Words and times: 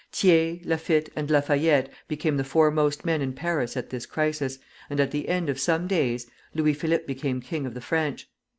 Thiers, 0.11 0.61
Laffitte, 0.65 1.11
and 1.15 1.29
Lafayette 1.29 1.93
became 2.07 2.35
the 2.37 2.43
foremost 2.43 3.05
men 3.05 3.21
in 3.21 3.33
Paris 3.33 3.77
at 3.77 3.91
this 3.91 4.07
crisis, 4.07 4.57
and 4.89 4.99
at 4.99 5.11
the 5.11 5.29
end 5.29 5.47
of 5.47 5.59
some 5.59 5.85
days 5.85 6.25
Louis 6.55 6.73
Philippe 6.73 7.05
became 7.05 7.39
king 7.39 7.67
of 7.67 7.75
the 7.75 7.81
French. 7.81 8.27